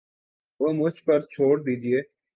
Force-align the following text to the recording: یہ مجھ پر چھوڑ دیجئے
یہ 0.59 0.71
مجھ 0.79 0.99
پر 1.05 1.19
چھوڑ 1.31 1.53
دیجئے 1.65 1.99